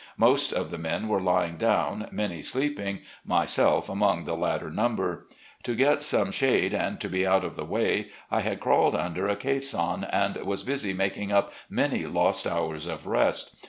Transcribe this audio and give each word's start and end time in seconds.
Most 0.17 0.51
of 0.51 0.71
the 0.71 0.79
men 0.79 1.07
were 1.07 1.21
lying 1.21 1.57
down, 1.57 2.07
many 2.11 2.41
sleeping, 2.41 3.01
myself 3.23 3.87
among 3.87 4.23
the 4.23 4.33
latter 4.35 4.71
number. 4.71 5.27
To 5.61 5.75
get 5.75 6.01
some 6.01 6.31
shade 6.31 6.73
and 6.73 6.99
to 6.99 7.07
be 7.07 7.27
out 7.27 7.45
of 7.45 7.55
the 7.55 7.65
way, 7.65 8.07
I 8.31 8.39
had 8.39 8.59
crawled 8.59 8.95
under 8.95 9.27
a 9.27 9.35
caisson, 9.35 10.05
and 10.05 10.35
was 10.37 10.63
busy 10.63 10.93
making 10.93 11.31
up 11.31 11.53
many 11.69 12.07
lost 12.07 12.47
hours 12.47 12.87
of 12.87 13.05
rest. 13.05 13.55